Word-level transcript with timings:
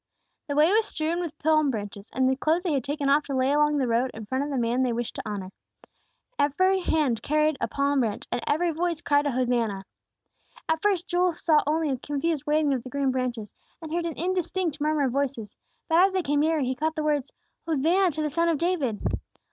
The 0.47 0.55
way 0.55 0.65
was 0.73 0.85
strewn 0.85 1.19
with 1.19 1.37
palm 1.37 1.69
branches 1.69 2.09
and 2.11 2.27
the 2.27 2.35
clothes 2.35 2.63
they 2.63 2.73
had 2.73 2.83
taken 2.83 3.07
off 3.07 3.23
to 3.25 3.35
lay 3.35 3.51
along 3.51 3.77
the 3.77 3.87
road 3.87 4.09
in 4.15 4.25
front 4.25 4.43
of 4.43 4.49
the 4.49 4.57
man 4.57 4.81
they 4.81 4.91
wished 4.91 5.13
to 5.17 5.21
honor. 5.29 5.51
Every 6.39 6.79
hand 6.79 7.21
carried 7.21 7.55
a 7.61 7.67
palm 7.67 7.99
branch, 7.99 8.25
and 8.31 8.41
every 8.47 8.71
voice 8.71 8.99
cried 8.99 9.27
a 9.27 9.31
Hosannah. 9.31 9.85
At 10.67 10.81
first 10.81 11.07
Joel 11.07 11.33
saw 11.35 11.61
only 11.67 11.91
a 11.91 11.99
confused 11.99 12.47
waving 12.47 12.73
of 12.73 12.81
the 12.81 12.89
green 12.89 13.11
branches, 13.11 13.53
and 13.79 13.93
heard 13.93 14.07
an 14.07 14.17
indistinct 14.17 14.81
murmur 14.81 15.03
of 15.05 15.11
voices; 15.11 15.55
but 15.87 15.99
as 16.03 16.13
they 16.13 16.23
came 16.23 16.39
nearer, 16.39 16.61
he 16.61 16.73
caught 16.73 16.95
the 16.95 17.03
words, 17.03 17.31
"Hosannah 17.67 18.09
to 18.13 18.23
the 18.23 18.31
Son 18.31 18.49
of 18.49 18.57
David!" 18.57 18.99